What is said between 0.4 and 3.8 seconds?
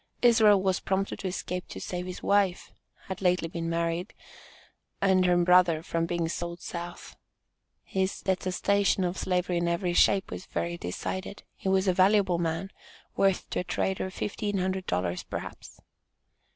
was prompted to escape to save his wife, (had lately been